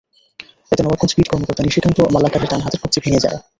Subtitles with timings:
[0.71, 3.37] এতে নবাবগঞ্জ বিট কর্মকর্তা নিশিকান্ত মালাকারের ডান হাতের কবজি ভেঙে যায়।